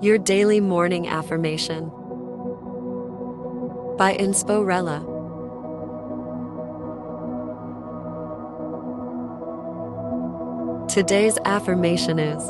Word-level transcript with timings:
Your 0.00 0.18
daily 0.18 0.60
morning 0.60 1.08
affirmation 1.08 1.88
by 3.96 4.16
Insporella. 4.18 5.12
Today's 10.88 11.38
affirmation 11.44 12.18
is 12.18 12.42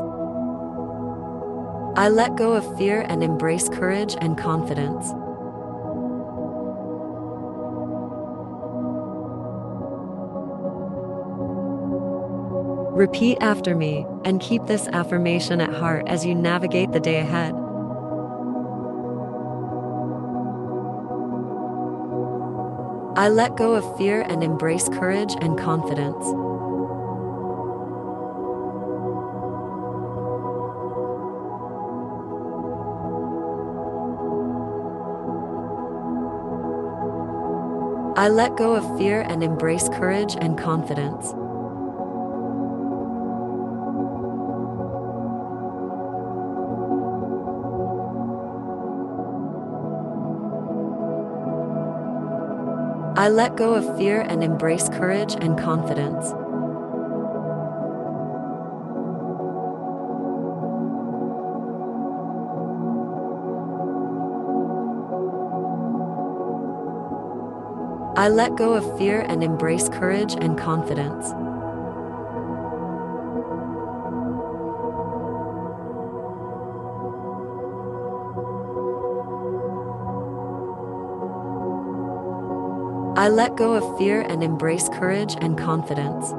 I 1.96 2.08
let 2.08 2.36
go 2.36 2.54
of 2.54 2.76
fear 2.76 3.02
and 3.08 3.22
embrace 3.22 3.68
courage 3.68 4.16
and 4.20 4.36
confidence. 4.36 5.12
Repeat 12.94 13.38
after 13.40 13.74
me 13.74 14.06
and 14.24 14.40
keep 14.40 14.66
this 14.66 14.86
affirmation 14.86 15.60
at 15.60 15.74
heart 15.74 16.04
as 16.06 16.24
you 16.24 16.32
navigate 16.32 16.92
the 16.92 17.00
day 17.00 17.18
ahead. 17.18 17.52
I 23.16 23.28
let 23.30 23.56
go 23.56 23.74
of 23.74 23.98
fear 23.98 24.20
and 24.20 24.44
embrace 24.44 24.88
courage 24.88 25.34
and 25.40 25.58
confidence. 25.58 26.24
I 38.16 38.28
let 38.28 38.54
go 38.54 38.76
of 38.76 38.96
fear 38.96 39.22
and 39.22 39.42
embrace 39.42 39.88
courage 39.88 40.36
and 40.40 40.56
confidence. 40.56 41.34
I 53.16 53.28
let 53.28 53.54
go 53.54 53.74
of 53.74 53.96
fear 53.96 54.22
and 54.22 54.42
embrace 54.42 54.88
courage 54.88 55.34
and 55.40 55.56
confidence. 55.56 56.32
I 68.18 68.28
let 68.28 68.56
go 68.56 68.72
of 68.74 68.98
fear 68.98 69.20
and 69.20 69.44
embrace 69.44 69.88
courage 69.88 70.34
and 70.34 70.58
confidence. 70.58 71.32
I 83.24 83.28
let 83.28 83.56
go 83.56 83.72
of 83.72 83.96
fear 83.96 84.20
and 84.20 84.44
embrace 84.44 84.86
courage 84.90 85.34
and 85.40 85.56
confidence. 85.56 86.30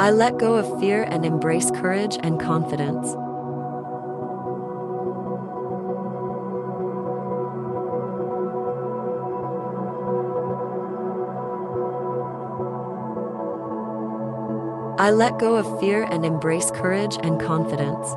I 0.00 0.10
let 0.10 0.38
go 0.38 0.56
of 0.56 0.80
fear 0.80 1.04
and 1.04 1.24
embrace 1.24 1.70
courage 1.70 2.18
and 2.24 2.40
confidence. 2.40 3.14
I 14.98 15.10
let 15.10 15.38
go 15.38 15.56
of 15.56 15.78
fear 15.78 16.04
and 16.04 16.24
embrace 16.24 16.70
courage 16.70 17.18
and 17.22 17.38
confidence. 17.38 18.08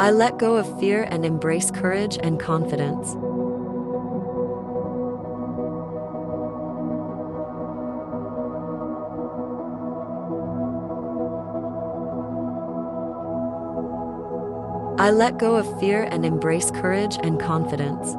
I 0.00 0.10
let 0.12 0.38
go 0.38 0.56
of 0.56 0.80
fear 0.80 1.02
and 1.02 1.26
embrace 1.26 1.70
courage 1.70 2.16
and 2.22 2.40
confidence. 2.40 3.14
I 14.98 15.10
let 15.10 15.36
go 15.36 15.56
of 15.56 15.78
fear 15.78 16.04
and 16.10 16.24
embrace 16.24 16.70
courage 16.70 17.18
and 17.22 17.38
confidence. 17.38 18.14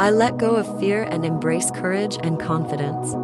I 0.00 0.10
let 0.10 0.38
go 0.38 0.56
of 0.56 0.80
fear 0.80 1.02
and 1.02 1.26
embrace 1.26 1.70
courage 1.70 2.16
and 2.22 2.40
confidence. 2.40 3.14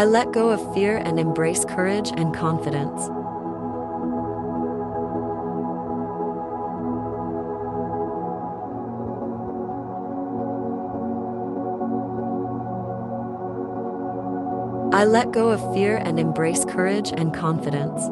I 0.00 0.06
let 0.06 0.32
go 0.32 0.48
of 0.48 0.72
fear 0.72 0.96
and 0.96 1.20
embrace 1.20 1.62
courage 1.66 2.10
and 2.16 2.34
confidence. 2.34 3.02
I 14.94 15.04
let 15.04 15.32
go 15.32 15.50
of 15.50 15.74
fear 15.74 15.98
and 15.98 16.18
embrace 16.18 16.64
courage 16.64 17.12
and 17.12 17.34
confidence. 17.34 18.02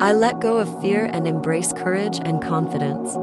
I 0.00 0.12
let 0.12 0.38
go 0.38 0.58
of 0.58 0.80
fear 0.80 1.06
and 1.06 1.26
embrace 1.26 1.72
courage 1.72 2.20
and 2.20 2.40
confidence. 2.40 3.16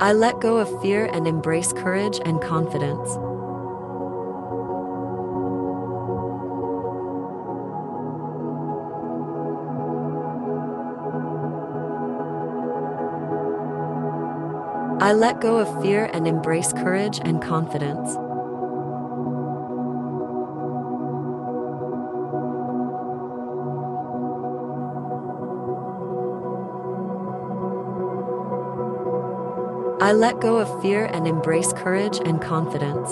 I 0.00 0.12
let 0.12 0.40
go 0.40 0.56
of 0.56 0.82
fear 0.82 1.06
and 1.06 1.28
embrace 1.28 1.72
courage 1.72 2.18
and 2.24 2.42
confidence. 2.42 3.16
I 15.00 15.12
let 15.12 15.40
go 15.40 15.58
of 15.58 15.80
fear 15.80 16.10
and 16.12 16.26
embrace 16.26 16.72
courage 16.72 17.20
and 17.22 17.40
confidence. 17.40 18.16
I 30.02 30.12
let 30.12 30.40
go 30.40 30.56
of 30.56 30.82
fear 30.82 31.04
and 31.04 31.28
embrace 31.28 31.72
courage 31.72 32.18
and 32.24 32.42
confidence. 32.42 33.08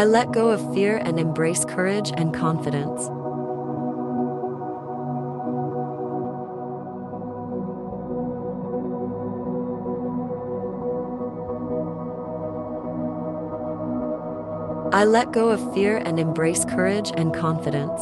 I 0.00 0.04
let 0.04 0.32
go 0.32 0.48
of 0.48 0.72
fear 0.72 0.96
and 0.96 1.20
embrace 1.20 1.62
courage 1.66 2.10
and 2.16 2.32
confidence. 2.32 3.02
I 14.94 15.04
let 15.04 15.32
go 15.32 15.50
of 15.50 15.74
fear 15.74 15.98
and 15.98 16.18
embrace 16.18 16.64
courage 16.64 17.12
and 17.14 17.34
confidence. 17.34 18.00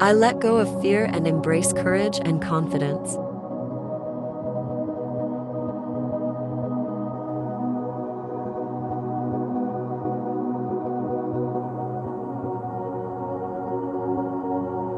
I 0.00 0.12
let 0.12 0.38
go 0.38 0.58
of 0.58 0.80
fear 0.80 1.06
and 1.06 1.26
embrace 1.26 1.72
courage 1.72 2.20
and 2.24 2.40
confidence. 2.40 3.16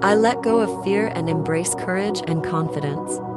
I 0.04 0.14
let 0.14 0.42
go 0.42 0.60
of 0.60 0.84
fear 0.84 1.06
and 1.06 1.30
embrace 1.30 1.74
courage 1.74 2.20
and 2.26 2.44
confidence. 2.44 3.29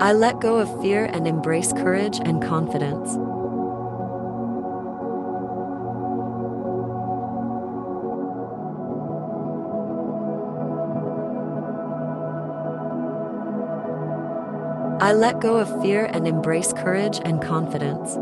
I 0.00 0.12
let 0.12 0.38
go 0.40 0.58
of 0.58 0.80
fear 0.80 1.06
and 1.06 1.26
embrace 1.26 1.72
courage 1.72 2.20
and 2.20 2.40
confidence. 2.40 3.16
I 15.02 15.12
let 15.14 15.40
go 15.40 15.56
of 15.56 15.82
fear 15.82 16.04
and 16.04 16.28
embrace 16.28 16.72
courage 16.72 17.18
and 17.24 17.42
confidence. 17.42 18.16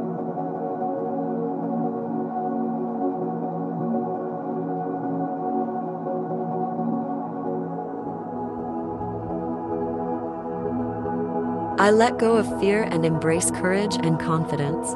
I 11.78 11.90
let 11.90 12.17
go 12.17 12.37
of 12.37 12.58
fear 12.58 12.84
and 12.84 13.05
embrace 13.05 13.50
courage 13.50 13.96
and 13.96 14.19
confidence. 14.19 14.88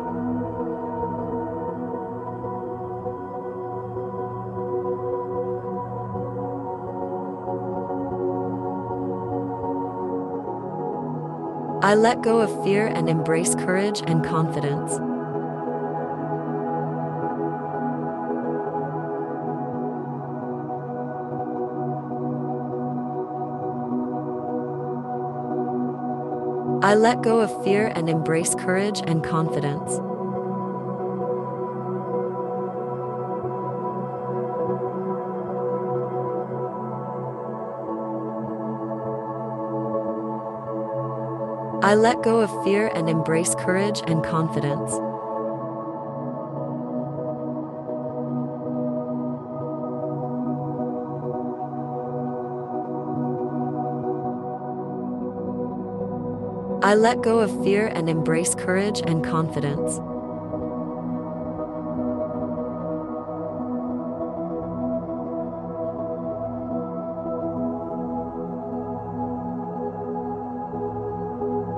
I 11.85 11.95
let 11.95 12.23
go 12.23 12.41
of 12.41 12.65
fear 12.65 12.87
and 12.87 13.11
embrace 13.11 13.55
courage 13.55 14.03
and 14.07 14.25
confidence. 14.25 15.10
I 26.83 26.95
let 26.95 27.21
go 27.21 27.41
of 27.41 27.63
fear 27.63 27.93
and 27.95 28.09
embrace 28.09 28.55
courage 28.55 29.03
and 29.07 29.23
confidence. 29.23 29.99
I 41.85 41.95
let 41.95 42.23
go 42.23 42.41
of 42.41 42.65
fear 42.65 42.91
and 42.95 43.11
embrace 43.11 43.55
courage 43.57 44.01
and 44.07 44.25
confidence. 44.25 45.10
I 56.91 56.97
let 56.97 57.23
go 57.23 57.39
of 57.39 57.53
fear 57.63 57.87
and 57.87 58.11
embrace 58.11 58.53
courage 58.57 59.01
and 59.07 59.23
confidence. 59.23 60.01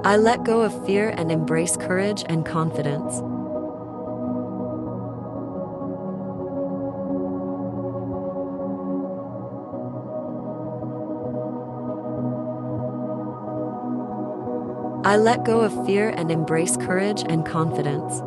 I 0.03 0.17
let 0.17 0.45
go 0.45 0.63
of 0.63 0.87
fear 0.87 1.11
and 1.11 1.31
embrace 1.31 1.77
courage 1.77 2.25
and 2.31 2.47
confidence. 2.47 3.21
I 15.05 15.17
let 15.17 15.45
go 15.45 15.63
of 15.63 15.85
fear 15.85 16.11
and 16.11 16.31
embrace 16.31 16.77
courage 16.77 17.25
and 17.29 17.45
confidence. 17.45 18.21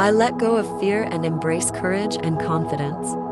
I 0.00 0.10
let 0.12 0.38
go 0.38 0.56
of 0.56 0.80
fear 0.80 1.02
and 1.02 1.26
embrace 1.26 1.70
courage 1.70 2.16
and 2.22 2.40
confidence. 2.40 3.25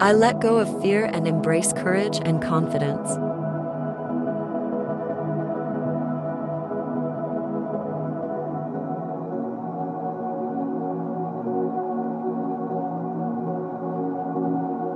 I 0.00 0.12
let 0.12 0.38
go 0.38 0.58
of 0.58 0.80
fear 0.80 1.06
and 1.06 1.26
embrace 1.26 1.72
courage 1.72 2.20
and 2.22 2.40
confidence. 2.40 3.10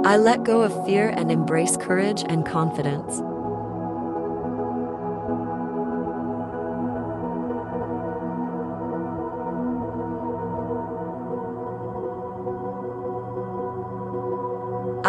I 0.06 0.16
let 0.18 0.44
go 0.44 0.62
of 0.62 0.86
fear 0.86 1.08
and 1.08 1.32
embrace 1.32 1.76
courage 1.76 2.22
and 2.28 2.46
confidence. 2.46 3.20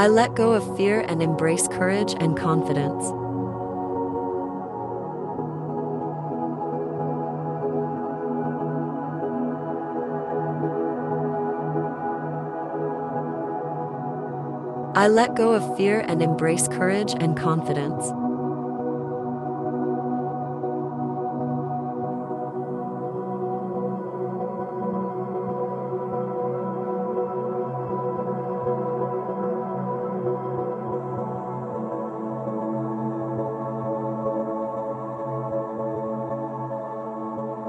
I 0.03 0.07
let 0.07 0.35
go 0.35 0.51
of 0.51 0.75
fear 0.75 0.99
and 0.99 1.23
embrace 1.23 1.65
courage 1.69 2.13
and 2.19 2.35
confidence. 2.35 3.05
I 14.93 15.07
let 15.07 15.35
go 15.35 15.53
of 15.53 15.77
fear 15.77 16.01
and 16.01 16.21
embrace 16.21 16.67
courage 16.67 17.13
and 17.17 17.37
confidence. 17.37 18.05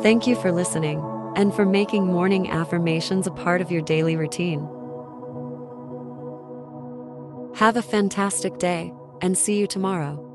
Thank 0.04 0.26
you 0.26 0.36
for 0.36 0.52
listening 0.52 1.02
and 1.34 1.54
for 1.54 1.64
making 1.64 2.06
morning 2.06 2.50
affirmations 2.50 3.26
a 3.26 3.30
part 3.30 3.62
of 3.62 3.70
your 3.70 3.80
daily 3.80 4.16
routine. 4.16 4.60
Have 7.54 7.78
a 7.78 7.82
fantastic 7.82 8.58
day 8.58 8.92
and 9.22 9.38
see 9.38 9.58
you 9.58 9.66
tomorrow. 9.66 10.33